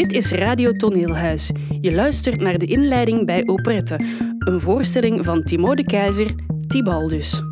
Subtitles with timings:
[0.00, 1.50] Dit is Radio Toneelhuis.
[1.80, 4.00] Je luistert naar de inleiding bij Operette,
[4.38, 6.30] een voorstelling van Timo de Keizer,
[6.66, 7.42] Tibaldus.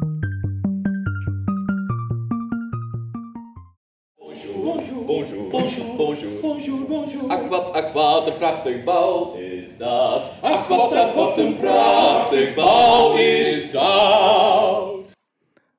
[4.16, 5.48] Bonjour, bonjour,
[5.96, 7.28] bonjour, bonjour, bonjour.
[7.28, 10.30] Ach wat, ach wat een prachtig bal is dat.
[10.40, 13.97] Ach wat, ach wat een prachtig bal is dat.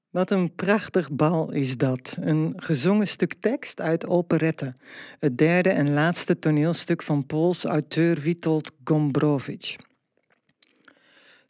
[0.10, 2.18] Wat een prachtig bal is dat.
[2.20, 4.73] Een gezongen stuk tekst uit Operette.
[5.20, 9.76] Het derde en laatste toneelstuk van Pools auteur Witold Gombrowicz.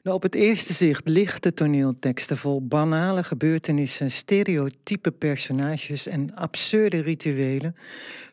[0.01, 7.75] De op het eerste zicht lichte toneelteksten vol banale gebeurtenissen, stereotype personages en absurde rituelen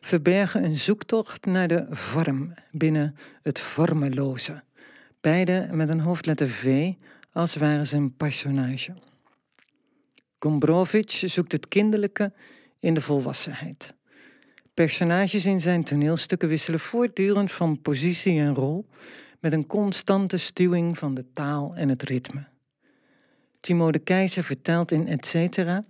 [0.01, 4.63] verbergen een zoektocht naar de vorm binnen het vormeloze.
[5.21, 6.91] Beide met een hoofdletter V,
[7.31, 8.95] als waren ze een personage.
[10.39, 12.33] Gombrowicz zoekt het kinderlijke
[12.79, 13.95] in de volwassenheid.
[14.73, 18.85] Personages in zijn toneelstukken wisselen voortdurend van positie en rol
[19.39, 22.47] met een constante stuwing van de taal en het ritme.
[23.59, 25.85] Timo de Keizer vertelt in Etcetera: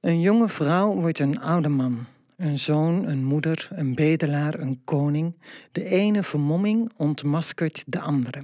[0.00, 5.36] Een jonge vrouw wordt een oude man, een zoon, een moeder, een bedelaar, een koning.
[5.72, 8.42] De ene vermomming ontmaskert de andere.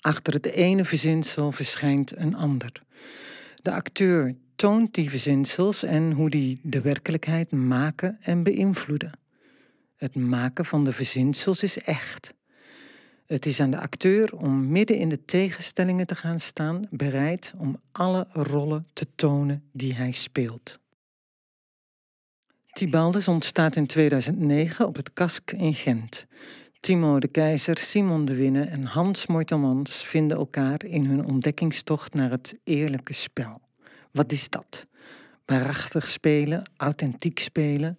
[0.00, 2.84] Achter het ene verzinsel verschijnt een ander.
[3.62, 9.18] De acteur toont die verzinsels en hoe die de werkelijkheid maken en beïnvloeden.
[9.96, 12.34] Het maken van de verzinsels is echt.
[13.26, 17.80] Het is aan de acteur om midden in de tegenstellingen te gaan staan, bereid om
[17.92, 20.78] alle rollen te tonen die hij speelt.
[22.72, 26.26] Tibaldus ontstaat in 2009 op het Kask in Gent.
[26.86, 32.30] Timo de Keizer, Simon de Winne en Hans Mortelmans vinden elkaar in hun ontdekkingstocht naar
[32.30, 33.60] het eerlijke spel.
[34.12, 34.86] Wat is dat?
[35.44, 37.98] Waarachtig spelen, authentiek spelen.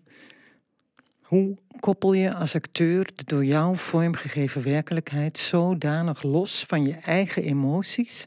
[1.21, 7.43] Hoe koppel je als acteur de door jou vormgegeven werkelijkheid zodanig los van je eigen
[7.43, 8.25] emoties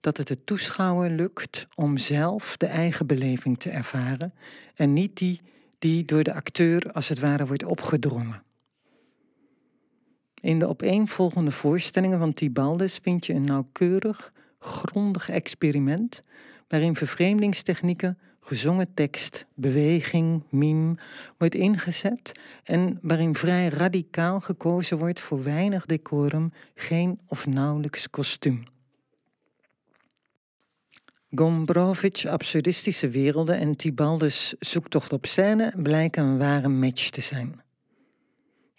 [0.00, 4.34] dat het de toeschouwer lukt om zelf de eigen beleving te ervaren
[4.74, 5.40] en niet die
[5.78, 8.42] die door de acteur als het ware wordt opgedrongen?
[10.44, 16.22] In de opeenvolgende voorstellingen van Tibaldus vind je een nauwkeurig, grondig experiment
[16.68, 20.96] waarin vervreemdingstechnieken, gezongen tekst, beweging, mime
[21.38, 22.32] wordt ingezet
[22.64, 28.62] en waarin vrij radicaal gekozen wordt voor weinig decorum, geen of nauwelijks kostuum.
[31.30, 37.63] Gombrowicz' absurdistische werelden en Tibaldus' zoektocht op scène blijken een ware match te zijn.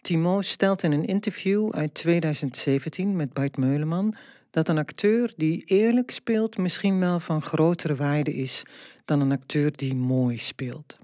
[0.05, 4.16] Timo stelt in een interview uit 2017 met Bart Meuleman
[4.51, 8.63] dat een acteur die eerlijk speelt misschien wel van grotere waarde is
[9.05, 10.97] dan een acteur die mooi speelt.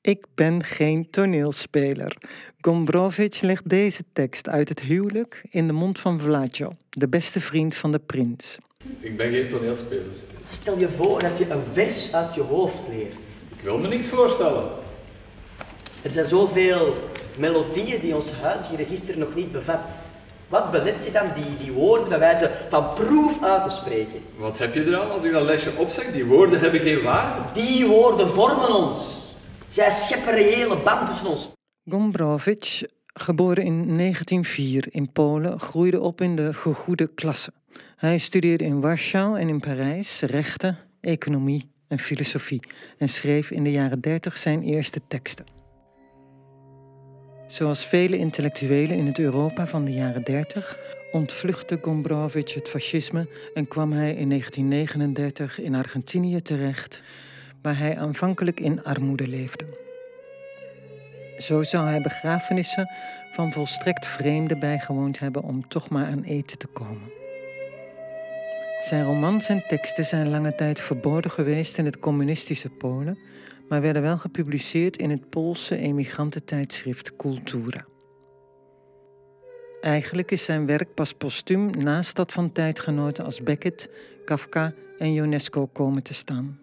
[0.00, 2.16] Ik ben geen toneelspeler.
[2.60, 7.74] Gombrowicz legt deze tekst uit het huwelijk in de mond van Vlacho, de beste vriend
[7.74, 8.58] van de prins.
[9.00, 10.12] Ik ben geen toneelspeler.
[10.48, 13.28] Stel je voor dat je een vers uit je hoofd leert.
[13.56, 14.70] Ik wil me niks voorstellen.
[16.02, 16.94] Er zijn zoveel
[17.38, 20.04] melodieën die ons huidige register nog niet bevat.
[20.48, 24.20] Wat belet je dan die, die woorden bij wijze van proef uit te spreken?
[24.36, 26.12] Wat heb je eraan als ik dat lesje opzeg?
[26.12, 27.40] Die woorden hebben geen waarde.
[27.52, 29.32] Die woorden vormen ons.
[29.66, 31.48] Zij scheppen reële band tussen ons.
[31.90, 37.52] Gombrowicz, geboren in 1904 in Polen, groeide op in de gegoede klasse.
[37.96, 42.62] Hij studeerde in Warschau en in Parijs rechten, economie en filosofie
[42.98, 45.46] en schreef in de jaren 30 zijn eerste teksten.
[47.54, 50.78] Zoals vele intellectuelen in het Europa van de jaren 30
[51.12, 57.02] ontvluchtte Gombrowicz het fascisme en kwam hij in 1939 in Argentinië terecht,
[57.62, 59.64] waar hij aanvankelijk in armoede leefde.
[61.38, 62.88] Zo zou hij begrafenissen
[63.32, 67.10] van volstrekt vreemden bijgewoond hebben om toch maar aan eten te komen.
[68.80, 73.18] Zijn romans en teksten zijn lange tijd verboden geweest in het communistische Polen,
[73.68, 77.84] maar werden wel gepubliceerd in het Poolse emigrantentijdschrift Kultura.
[79.80, 83.88] Eigenlijk is zijn werk pas postuum naast dat van tijdgenoten als Beckett,
[84.24, 86.58] Kafka en Ionesco komen te staan.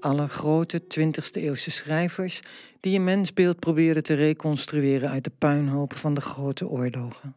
[0.00, 2.40] Alle grote 20e eeuwse schrijvers
[2.80, 7.36] die een mensbeeld proberen te reconstrueren uit de puinhoop van de grote oorlogen.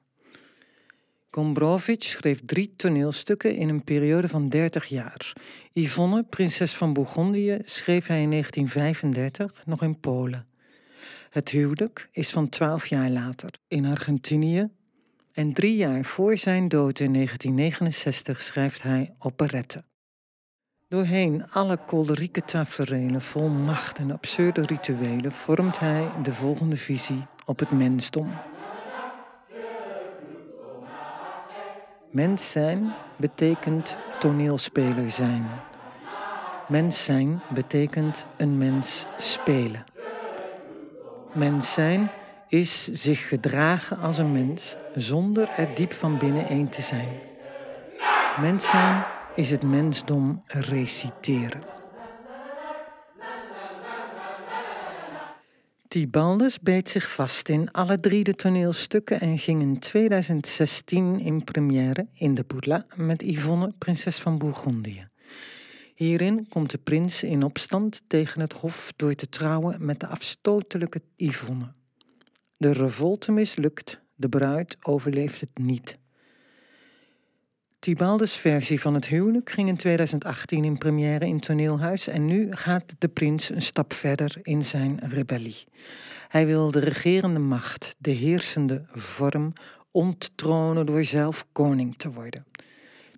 [1.33, 5.33] Gombrowicz schreef drie toneelstukken in een periode van 30 jaar.
[5.73, 10.47] Yvonne, prinses van Bourgondië, schreef hij in 1935 nog in Polen.
[11.29, 14.69] Het huwelijk is van 12 jaar later in Argentinië.
[15.33, 19.83] En drie jaar voor zijn dood in 1969 schrijft hij operette.
[20.87, 27.59] Doorheen alle kolerieke taferelen vol macht en absurde rituelen vormt hij de volgende visie op
[27.59, 28.50] het mensdom.
[32.11, 35.45] Mens zijn betekent toneelspeler zijn.
[36.67, 39.83] Mens zijn betekent een mens spelen.
[41.33, 42.09] Mens zijn
[42.47, 47.09] is zich gedragen als een mens zonder er diep van binnen één te zijn.
[48.41, 49.03] Mens zijn
[49.35, 51.61] is het mensdom reciteren.
[55.91, 62.07] Tibaldus beet zich vast in alle drie de toneelstukken en ging in 2016 in première
[62.13, 65.07] in de Bourla met Yvonne, prinses van Bourgondië.
[65.95, 71.01] Hierin komt de prins in opstand tegen het hof door te trouwen met de afstotelijke
[71.15, 71.73] Yvonne.
[72.57, 75.97] De revolte mislukt, de bruid overleeft het niet.
[77.81, 82.95] Tibaldes versie van het huwelijk ging in 2018 in première in Toneelhuis en nu gaat
[82.97, 85.63] de prins een stap verder in zijn rebellie.
[86.27, 89.53] Hij wil de regerende macht, de heersende vorm,
[89.91, 92.45] onttronen door zelf koning te worden.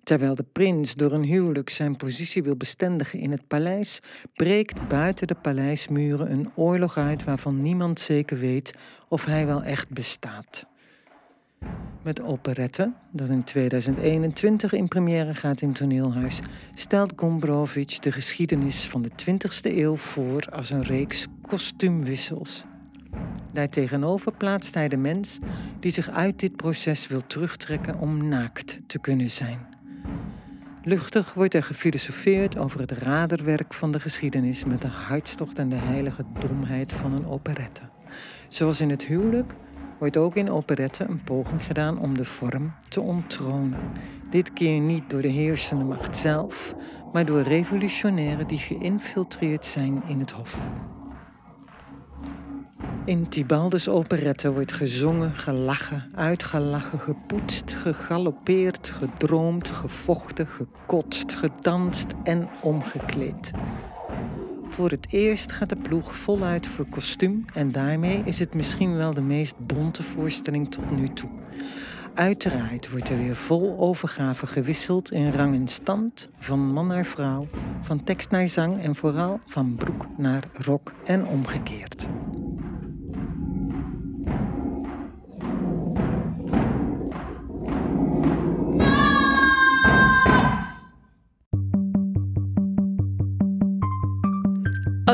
[0.02, 4.00] Terwijl de prins door een huwelijk zijn positie wil bestendigen in het paleis,
[4.34, 8.74] breekt buiten de paleismuren een oorlog uit waarvan niemand zeker weet
[9.08, 10.66] of hij wel echt bestaat.
[12.02, 16.40] Met operette, dat in 2021 in première gaat in Toneelhuis,
[16.74, 22.64] stelt Gombrowicz de geschiedenis van de 20e eeuw voor als een reeks kostuumwissels.
[23.52, 25.38] Daartegenover plaatst hij de mens
[25.80, 29.66] die zich uit dit proces wil terugtrekken om naakt te kunnen zijn.
[30.82, 35.76] Luchtig wordt er gefilosofeerd over het raderwerk van de geschiedenis met de hartstocht en de
[35.76, 37.82] heilige domheid van een operette.
[38.48, 39.54] Zoals in het huwelijk
[39.98, 43.80] wordt ook in operette een poging gedaan om de vorm te onttronen.
[44.30, 46.74] Dit keer niet door de heersende macht zelf,
[47.12, 50.58] maar door revolutionairen die geïnfiltreerd zijn in het hof.
[53.06, 63.50] In Tibaldes operette wordt gezongen, gelachen, uitgelachen, gepoetst, gegalopeerd, gedroomd, gevochten, gekotst, gedanst en omgekleed.
[64.74, 69.14] Voor het eerst gaat de ploeg voluit voor kostuum en daarmee is het misschien wel
[69.14, 71.30] de meest bonte voorstelling tot nu toe.
[72.14, 77.46] Uiteraard wordt er weer vol overgave gewisseld in rang en stand, van man naar vrouw,
[77.82, 82.06] van tekst naar zang en vooral van broek naar rok en omgekeerd.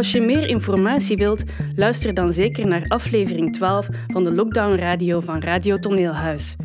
[0.00, 1.42] Als je meer informatie wilt,
[1.74, 6.56] luister dan zeker naar aflevering 12 van de Lockdown Radio van Radio Toneelhuis.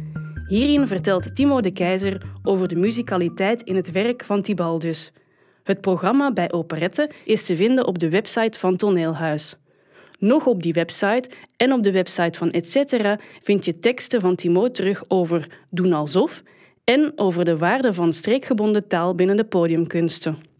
[0.47, 5.11] Hierin vertelt Timo de Keizer over de muzikaliteit in het werk van Tibaldus.
[5.63, 9.55] Het programma bij Operette is te vinden op de website van Toneelhuis.
[10.19, 14.71] Nog op die website en op de website van Etcetera vind je teksten van Timo
[14.71, 16.43] terug over Doen alsof
[16.83, 20.54] en over de waarde van streekgebonden taal binnen de podiumkunsten.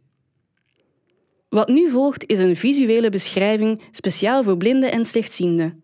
[1.50, 5.84] Wat nu volgt is een visuele beschrijving speciaal voor blinden en slechtzienden.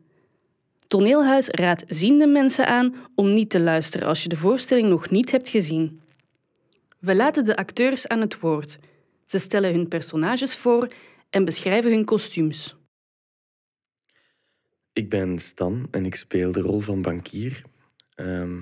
[0.87, 5.31] Toneelhuis raadt ziende mensen aan om niet te luisteren als je de voorstelling nog niet
[5.31, 6.01] hebt gezien.
[6.99, 8.79] We laten de acteurs aan het woord.
[9.25, 10.87] Ze stellen hun personages voor
[11.29, 12.75] en beschrijven hun kostuums.
[14.93, 17.61] Ik ben Stan en ik speel de rol van bankier.
[18.15, 18.61] Ehm,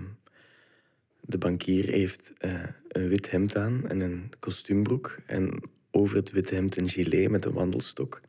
[1.22, 5.18] de bankier heeft uh, een wit hemd aan en een kostuumbroek.
[5.26, 8.22] En over het witte hemd een gilet met een wandelstok.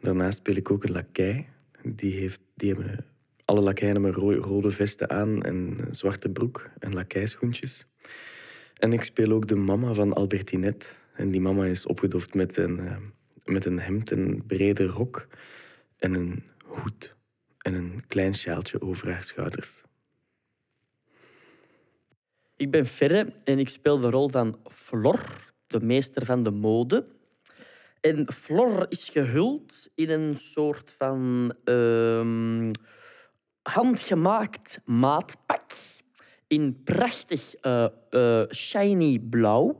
[0.00, 1.48] Daarnaast speel ik ook een lakij.
[1.82, 3.06] Die, heeft, die hebben
[3.44, 7.86] alle lakeien hebben rode vesten aan en zwarte broek en lakijschoentjes.
[8.74, 10.86] En ik speel ook de mama van Albertinette.
[11.14, 12.96] En die mama is opgedoft met een, uh,
[13.44, 15.28] met een hemd, een brede rok
[15.96, 17.16] en een hoed.
[17.58, 19.82] En een klein sjaaltje over haar schouders.
[22.56, 27.06] Ik ben Ferre en ik speel de rol van Flor, de meester van de mode.
[28.00, 32.70] En Flor is gehuld in een soort van uh,
[33.62, 35.72] handgemaakt maatpak.
[36.46, 39.78] In prachtig uh, uh, shiny blauw.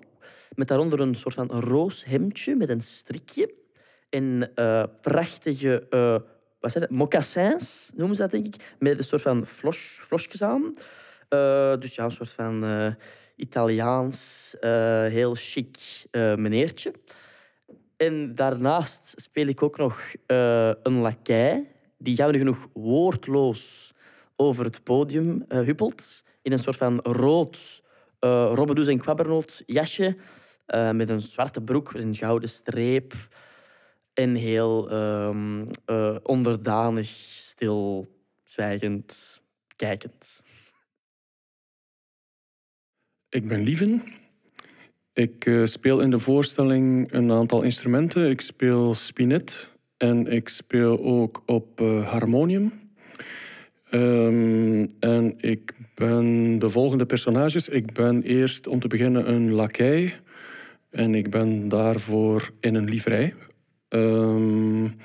[0.54, 3.54] Met daaronder een soort van roos hemdje met een strikje.
[4.10, 5.86] En uh, prachtige
[6.60, 8.74] wat het, mocassins, noemen ze dat denk ik.
[8.78, 10.72] Met een soort van flos, flosjes aan.
[11.80, 12.64] dus ja, een soort van
[13.38, 14.70] Italiaans, uh,
[15.04, 15.78] heel chic
[16.10, 16.92] uh, meneertje.
[17.96, 23.92] En daarnaast speel ik ook nog uh, een lakij, die jammer genoeg woordloos
[24.36, 26.24] over het podium huppelt.
[26.42, 27.82] In een soort van rood
[28.20, 30.16] uh, robbedoes en kwabbernoot jasje.
[30.66, 33.14] eh, met een zwarte broek, een gouden streep.
[34.14, 38.06] En heel uh, onderdanig, stil,
[38.44, 39.40] zwijgend,
[39.76, 40.42] kijkend.
[43.30, 44.02] Ik ben Lieven.
[45.12, 48.30] Ik uh, speel in de voorstelling een aantal instrumenten.
[48.30, 52.72] Ik speel spinet en ik speel ook op uh, harmonium.
[53.90, 57.68] Um, en ik ben de volgende personages.
[57.68, 60.14] Ik ben eerst om te beginnen een lakij.
[60.90, 63.34] En ik ben daarvoor in een livrei.
[63.88, 64.96] Um,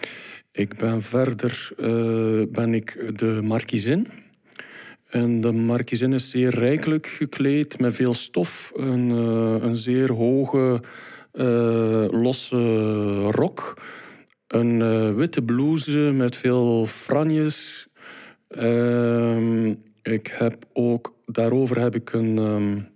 [0.52, 4.08] ik ben verder uh, ben ik de markiezin.
[5.14, 8.72] En de markiezin is zeer rijkelijk gekleed met veel stof.
[8.76, 10.82] Een, uh, een zeer hoge,
[11.34, 13.82] uh, losse rok.
[14.48, 17.88] Een witte blouse met veel franjes.
[18.50, 19.68] Uh,
[20.02, 22.88] ik heb ook, daarover heb ik een, um,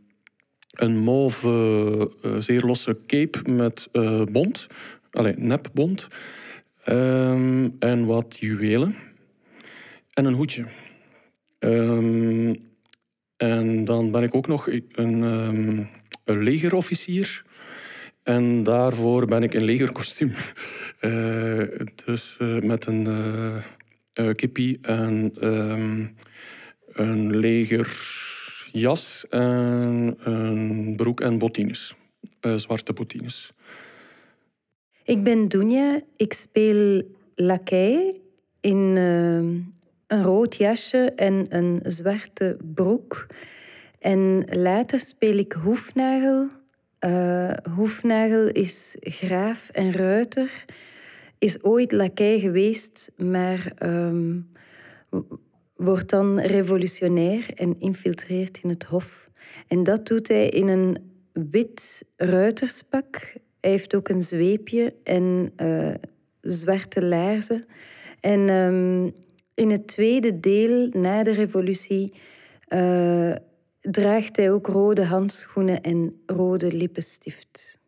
[0.72, 3.90] een mauve, zeer losse cape met
[4.32, 4.68] bont.
[5.12, 6.08] Allee, nepbont.
[6.90, 8.96] Um, en wat juwelen.
[10.14, 10.66] En een hoedje.
[11.60, 12.66] Um,
[13.38, 15.90] en dan ben ik ook nog een, um,
[16.24, 17.46] een legerofficier.
[18.24, 20.34] En daarvoor ben ik in legerkostuum.
[21.02, 21.64] Uh,
[22.06, 23.08] dus uh, met een
[24.14, 26.16] uh, kippie en um,
[26.88, 31.96] een legerjas en een broek en bottines.
[32.56, 33.52] zwarte bottines.
[35.04, 36.02] Ik ben Dunja.
[36.16, 37.04] Ik speel
[37.36, 38.20] lakij
[38.62, 38.98] in
[40.08, 43.28] een rood jasje en een zwarte broek.
[44.00, 46.50] En later speel ik hoefnagel.
[47.00, 50.66] Uh, hoefnagel is graaf en ruiter.
[51.38, 54.52] Is ooit lakij geweest, maar um,
[55.76, 59.30] wordt dan revolutionair en infiltreert in het hof.
[59.68, 60.98] En dat doet hij in een
[61.34, 63.36] wit ruiterspak
[63.68, 65.94] hij heeft ook een zweepje en uh,
[66.42, 67.66] zwarte laarzen.
[68.20, 69.14] En um,
[69.58, 72.14] in het tweede deel, na de revolutie,
[72.70, 73.36] uh,
[73.82, 77.80] draagt hij ook rode handschoenen en rode lippenstift.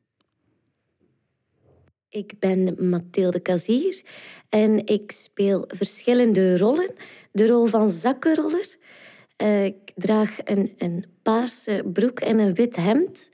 [2.10, 4.02] Ik ben Mathilde Kazier
[4.50, 6.94] en ik speel verschillende rollen.
[7.32, 8.76] De rol van zakkenroller.
[9.42, 13.30] Uh, ik draag een, een paarse broek en een wit hemd.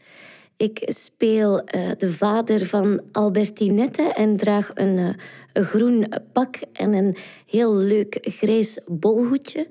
[0.58, 5.10] Ik speel uh, de vader van Albertinette en draag een, uh,
[5.54, 9.68] een, groen pak en een heel leuk grijs bolhoedje.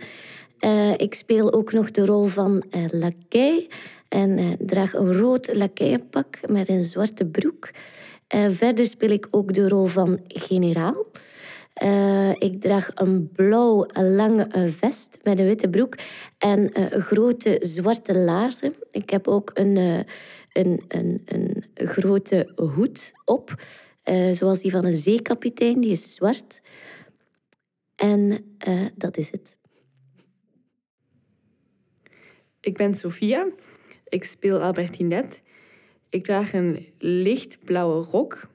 [0.61, 3.57] Uh, ik speel ook nog de rol van uh,
[4.09, 7.71] en draag een rood lakijpak met een zwarte broek.
[8.49, 11.07] verder speel ik ook de rol van generaal.
[12.39, 14.49] ik draag een blauw lange
[14.81, 15.95] vest met een witte broek
[16.39, 18.75] en grote zwarte laarzen.
[18.91, 20.05] Ik heb ook een
[20.55, 23.55] een, een, een grote hoed op,
[24.05, 26.61] uh, zoals die van een zeekapitein, die is zwart.
[27.97, 28.31] En
[28.69, 29.57] uh, dat is het.
[32.61, 33.49] Ik ben Sophia.
[34.09, 35.41] Ik speel Albertinette.
[36.09, 38.49] Ik draag een lichtblauwe rok,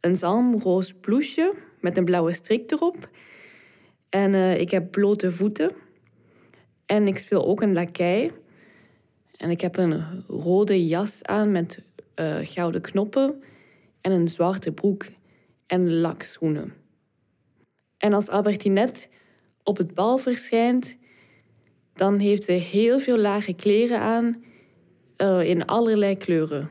[0.00, 3.10] een zalmroos blouseje met een blauwe strik erop.
[4.08, 5.72] En uh, ik heb blote voeten.
[6.86, 8.32] En ik speel ook een lakij.
[9.42, 11.78] En ik heb een rode jas aan met
[12.16, 13.42] uh, gouden knoppen
[14.00, 15.06] en een zwarte broek
[15.66, 16.72] en lakschoenen.
[17.98, 19.06] En als Albertinette
[19.62, 20.96] op het bal verschijnt,
[21.94, 24.44] dan heeft ze heel veel lage kleren aan
[25.16, 26.68] uh, in allerlei kleuren.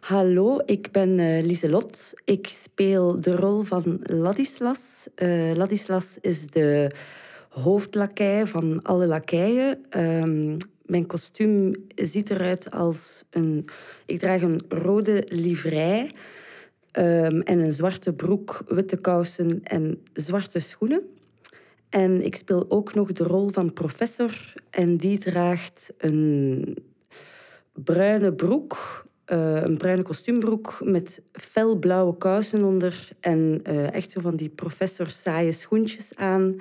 [0.00, 2.12] Hallo, ik ben uh, Lieselot.
[2.24, 5.08] Ik speel de rol van Ladislas.
[5.54, 6.90] Ladislas is de
[7.50, 9.98] hoofdlakij van alle lakeien.
[9.98, 13.64] Um, mijn kostuum ziet eruit als een...
[14.06, 21.02] Ik draag een rode livrei um, en een zwarte broek, witte kousen en zwarte schoenen.
[21.88, 24.52] En ik speel ook nog de rol van professor.
[24.70, 26.76] En die draagt een
[27.72, 33.08] bruine broek, uh, een bruine kostuumbroek met felblauwe kousen onder.
[33.20, 36.56] En uh, echt zo van die professor saaie schoentjes aan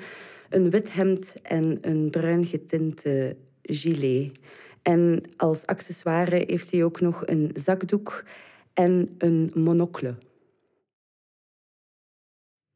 [0.49, 4.39] een wit hemd en een bruin getinte gilet.
[4.81, 8.23] En als accessoire heeft hij ook nog een zakdoek
[8.73, 10.17] en een monocle.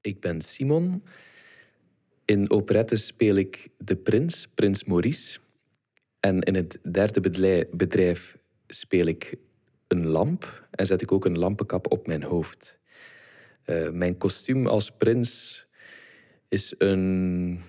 [0.02, 1.04] Ik ben Simon.
[2.26, 5.40] In operette speel ik de prins, prins Maurice.
[6.20, 7.22] En in het derde
[7.72, 8.38] bedrijf
[8.68, 9.36] speel ik
[9.88, 12.78] een lamp en zet ik ook een lampenkap op mijn hoofd.
[13.66, 15.66] Uh, mijn kostuum als prins
[16.54, 17.60] is een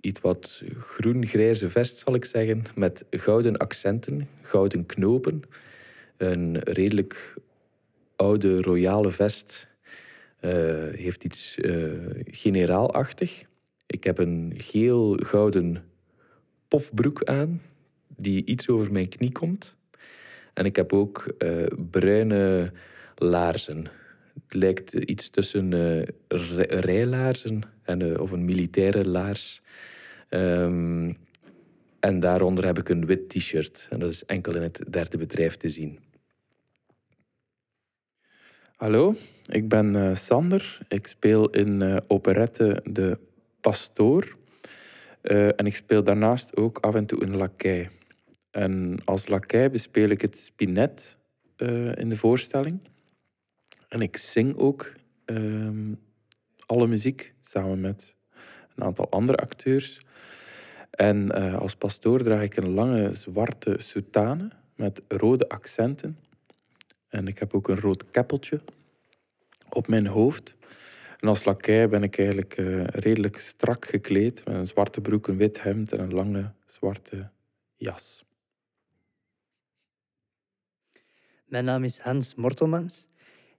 [0.00, 5.42] iets wat groen-grijze vest, zal ik zeggen, met gouden accenten, gouden knopen.
[6.16, 7.34] Een redelijk
[8.16, 9.68] oude royale vest.
[10.40, 10.50] Uh,
[10.94, 13.42] heeft iets uh, generaalachtig.
[13.86, 15.84] Ik heb een geel-gouden
[16.68, 17.62] pofbroek aan,
[18.16, 19.76] die iets over mijn knie komt.
[20.54, 22.72] En ik heb ook uh, bruine
[23.14, 23.86] laarzen.
[24.34, 26.02] Het lijkt iets tussen uh,
[26.68, 29.62] rijlaarzen en, uh, of een militaire laars.
[30.28, 31.16] Um,
[32.00, 33.86] en daaronder heb ik een wit t-shirt.
[33.90, 35.98] En dat is enkel in het derde bedrijf te zien.
[38.76, 40.78] Hallo, ik ben uh, Sander.
[40.88, 43.18] Ik speel in uh, operette De
[43.60, 44.38] Pastoor.
[45.22, 47.88] En ik speel daarnaast ook af en toe een lakij.
[48.50, 51.18] En als lakij bespeel ik het spinet
[51.94, 52.80] in de voorstelling.
[53.90, 54.92] En ik zing ook
[55.24, 55.94] ehm,
[56.66, 58.16] alle muziek samen met
[58.74, 60.00] een aantal andere acteurs.
[60.90, 66.18] En uh, als pastoor draag ik een lange zwarte soutane met rode accenten.
[67.08, 68.60] En ik heb ook een rood keppeltje
[69.68, 70.56] op mijn hoofd.
[71.18, 74.44] En als lakij ben ik eigenlijk uh, redelijk strak gekleed.
[74.44, 77.30] Met een zwarte broek, een wit hemd en een lange zwarte
[77.76, 78.24] jas.
[81.44, 83.08] Mijn naam is Hans Mortelmans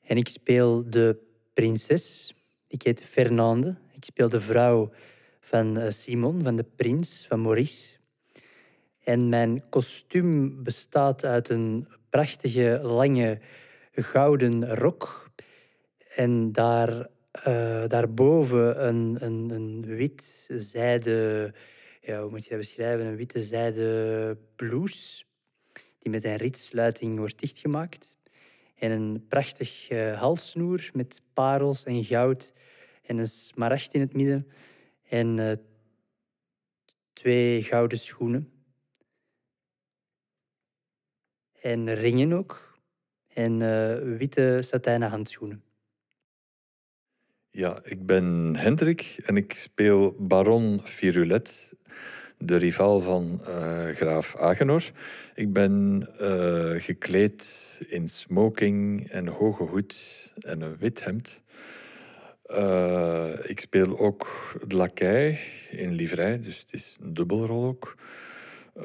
[0.02, 1.18] en ik speel de
[1.54, 2.34] prinses.
[2.68, 3.78] Ik heet Fernande.
[3.94, 4.92] Ik speel de vrouw
[5.40, 7.96] van eh, Simon, van de prins, van Maurice.
[9.04, 13.40] En mijn kostuum bestaat uit een prachtige, lange,
[13.92, 15.30] gouden rok.
[16.16, 16.90] En daar,
[17.48, 21.54] uh, daarboven een, een, een wit zijde...
[22.02, 23.06] Ja, hoe moet je dat beschrijven?
[23.06, 25.24] Een witte zijde blouse
[26.00, 28.18] die met een ritsluiting wordt dichtgemaakt.
[28.82, 32.54] En een prachtig uh, halssnoer met parels en goud
[33.04, 34.48] en een smaragd in het midden.
[35.10, 35.52] En uh,
[37.14, 38.52] twee gouden schoenen.
[41.62, 42.80] En ringen ook.
[43.28, 45.64] En uh, witte satijnen handschoenen.
[47.50, 51.74] Ja, ik ben Hendrik en ik speel Baron Virulet,
[52.44, 54.92] de rival van uh, graaf Agenor.
[55.36, 59.96] Ik ben uh, gekleed in smoking en hoge hoed
[60.40, 61.42] en een wit hemd.
[62.48, 64.28] Uh, ik speel ook
[64.68, 67.96] de lakij in livrei, dus het is een dubbelrol ook.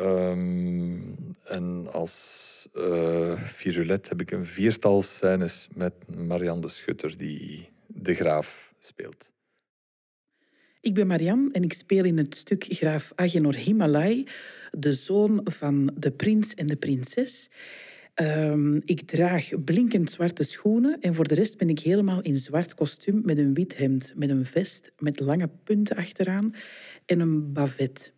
[0.01, 2.45] Um, en als
[3.35, 9.31] Virulet heb ik een viertal scènes met Marianne de Schutter die de graaf speelt.
[10.87, 14.27] Ik ben Marianne en ik speel in het stuk Graaf Agenor Himalai,
[14.71, 17.51] de zoon van de prins en de prinses.
[18.15, 22.75] Um, ik draag blinkend zwarte schoenen en voor de rest ben ik helemaal in zwart
[22.75, 26.55] kostuum met een wit hemd, met een vest met lange punten achteraan
[27.07, 28.13] en een bavet.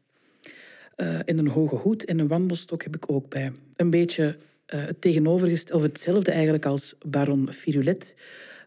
[0.96, 3.52] Uh, en een hoge hoed en een wandelstok heb ik ook bij.
[3.76, 4.36] Een beetje
[4.74, 8.16] uh, het tegenovergestelde, of hetzelfde eigenlijk als baron Firulet,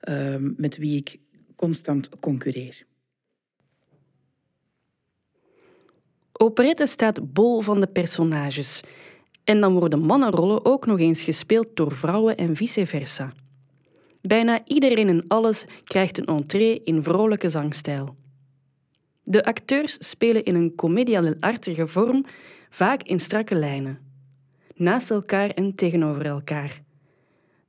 [0.10, 1.18] uh, met wie ik
[1.56, 2.90] constant concurreer.
[6.42, 8.82] Operette staat bol van de personages.
[9.44, 13.34] En dan worden mannenrollen ook nog eens gespeeld door vrouwen en vice versa.
[14.22, 18.16] Bijna iedereen en alles krijgt een entree in vrolijke zangstijl.
[19.24, 22.26] De acteurs spelen in een commedia dell'artige vorm,
[22.70, 24.00] vaak in strakke lijnen.
[24.76, 26.82] Naast elkaar en tegenover elkaar.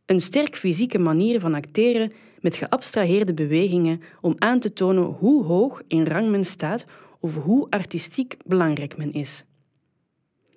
[0.06, 5.82] Een sterk fysieke manier van acteren met geabstraheerde bewegingen om aan te tonen hoe hoog
[5.88, 6.85] in rang men staat
[7.22, 9.44] of hoe artistiek belangrijk men is.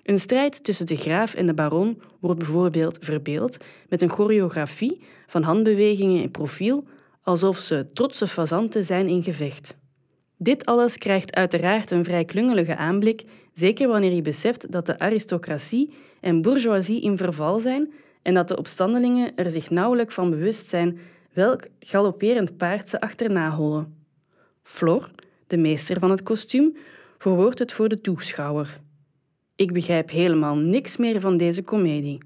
[0.04, 3.58] Een strijd tussen de graaf en de baron wordt bijvoorbeeld verbeeld
[3.90, 6.84] met een choreografie van handbewegingen in profiel,
[7.22, 9.76] alsof ze trotse fazanten zijn in gevecht.
[10.38, 13.24] Dit alles krijgt uiteraard een vrij klungelige aanblik,
[13.54, 18.58] zeker wanneer je beseft dat de aristocratie en bourgeoisie in verval zijn en dat de
[18.58, 21.00] opstandelingen er zich nauwelijks van bewust zijn
[21.34, 24.08] welk galopperend paard ze achterna hollen.
[24.62, 25.12] Flor,
[25.56, 26.76] de meester van het kostuum,
[27.18, 28.80] verwoordt het voor de toeschouwer.
[29.56, 32.18] Ik begrijp helemaal niks meer van deze komedie.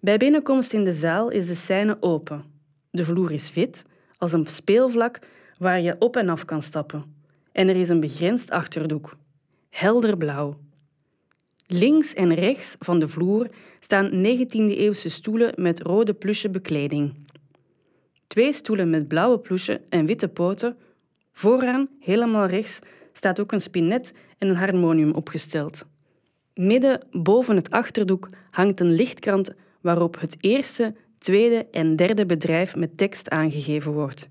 [0.00, 2.44] Bij binnenkomst in de zaal is de scène open.
[2.90, 3.84] De vloer is wit,
[4.16, 5.18] als een speelvlak
[5.58, 7.04] waar je op en af kan stappen.
[7.52, 9.16] En er is een begrensd achterdoek.
[9.70, 10.58] Helder blauw.
[11.66, 13.48] Links en rechts van de vloer
[13.80, 17.14] staan 19e-eeuwse stoelen met rode plusje bekleding.
[18.26, 20.76] Twee stoelen met blauwe plusje en witte poten.
[21.38, 22.78] Vooraan, helemaal rechts,
[23.12, 25.84] staat ook een spinet en een harmonium opgesteld.
[26.54, 32.96] Midden boven het achterdoek hangt een lichtkrant waarop het eerste, tweede en derde bedrijf met
[32.96, 34.28] tekst aangegeven wordt.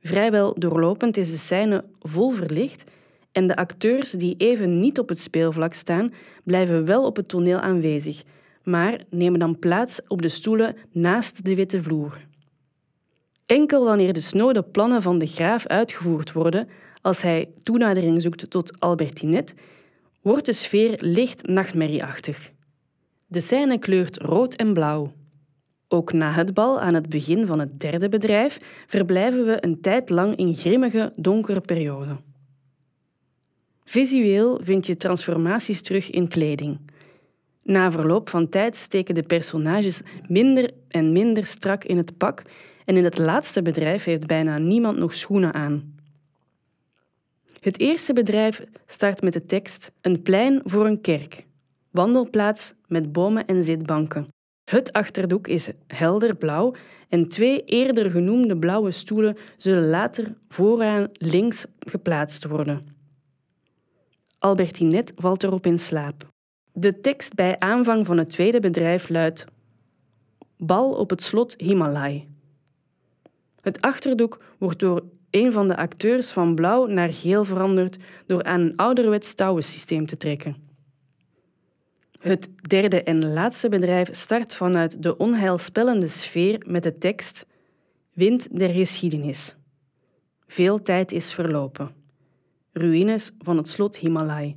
[0.00, 2.84] Vrijwel doorlopend is de scène vol verlicht
[3.32, 6.12] en de acteurs die even niet op het speelvlak staan,
[6.44, 8.22] blijven wel op het toneel aanwezig,
[8.62, 12.18] maar nemen dan plaats op de stoelen naast de witte vloer.
[13.46, 16.68] Enkel wanneer de snode plannen van de graaf uitgevoerd worden,
[17.02, 19.54] als hij toenadering zoekt tot Albertinet,
[20.20, 22.52] wordt de sfeer licht nachtmerrieachtig.
[23.26, 25.12] De scène kleurt rood en blauw.
[25.88, 30.10] Ook na het bal, aan het begin van het derde bedrijf, verblijven we een tijd
[30.10, 32.20] lang in grimmige, donkere perioden.
[33.84, 36.78] Visueel vind je transformaties terug in kleding.
[37.62, 42.42] Na verloop van tijd steken de personages minder en minder strak in het pak
[42.86, 45.94] en in het laatste bedrijf heeft bijna niemand nog schoenen aan.
[47.60, 51.46] Het eerste bedrijf start met de tekst Een plein voor een kerk,
[51.90, 54.28] wandelplaats met bomen en zitbanken.
[54.64, 56.74] Het achterdoek is helder blauw
[57.08, 62.86] en twee eerder genoemde blauwe stoelen zullen later vooraan links geplaatst worden.
[64.38, 66.28] Albertinet valt erop in slaap.
[66.72, 69.44] De tekst bij aanvang van het tweede bedrijf luidt:
[70.56, 72.28] Bal op het slot Himalay.
[73.66, 78.60] Het achterdoek wordt door een van de acteurs van blauw naar geel veranderd door aan
[78.60, 80.56] een ouderwets touwensysteem te trekken.
[82.20, 87.46] Het derde en laatste bedrijf start vanuit de onheilspellende sfeer met de tekst
[88.12, 89.56] Wind der geschiedenis.
[90.46, 91.90] Veel tijd is verlopen.
[92.72, 94.56] Ruïnes van het slot Himalay.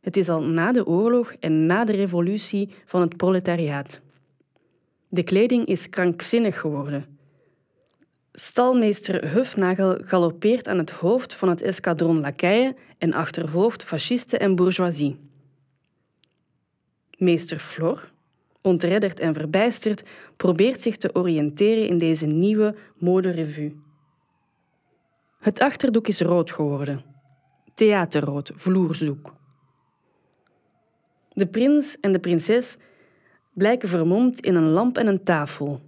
[0.00, 4.00] Het is al na de oorlog en na de revolutie van het proletariaat.
[5.08, 7.11] De kleding is krankzinnig geworden.
[8.32, 15.20] Stalmeester Hufnagel galoppeert aan het hoofd van het escadron lakeien en achtervolgt fascisten en bourgeoisie.
[17.18, 18.12] Meester Flor,
[18.60, 20.02] ontredderd en verbijsterd,
[20.36, 23.76] probeert zich te oriënteren in deze nieuwe moderevue.
[25.40, 27.04] Het achterdoek is rood geworden.
[27.74, 29.34] Theaterrood, vloersdoek.
[31.32, 32.76] De prins en de prinses
[33.52, 35.80] blijken vermomd in een lamp en een tafel,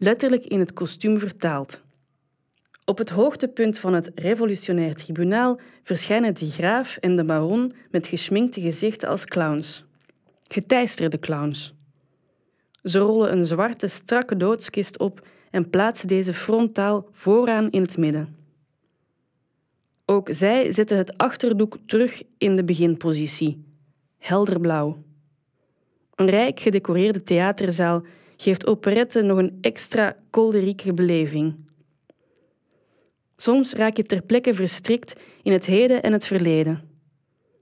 [0.00, 1.80] letterlijk in het kostuum vertaald.
[2.84, 8.60] Op het hoogtepunt van het revolutionair tribunaal verschijnen de graaf en de baron met geschminkte
[8.60, 9.84] gezichten als clowns.
[10.42, 11.74] Geteisterde clowns.
[12.82, 18.36] Ze rollen een zwarte, strakke doodskist op en plaatsen deze frontaal vooraan in het midden.
[20.06, 23.64] Ook zij zetten het achterdoek terug in de beginpositie,
[24.18, 25.02] helderblauw.
[26.14, 28.02] Een rijk gedecoreerde theaterzaal
[28.42, 31.54] geeft operette nog een extra kolderieke beleving.
[33.36, 36.80] Soms raak je ter plekke verstrikt in het heden en het verleden.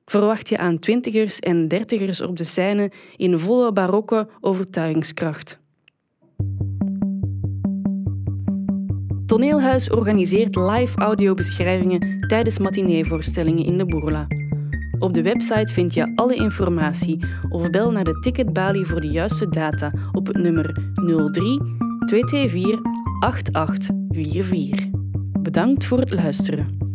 [0.05, 5.59] Verwacht je aan twintigers en dertigers op de scène in volle barokke overtuigingskracht.
[9.27, 14.27] Toneelhuis organiseert live audiobeschrijvingen tijdens matineevoorstellingen in de Boerla.
[14.99, 19.49] Op de website vind je alle informatie of bel naar de ticketbalie voor de juiste
[19.49, 21.61] data op het nummer 03
[22.07, 22.81] 224
[23.21, 24.87] 8844.
[25.41, 26.88] Bedankt voor het luisteren.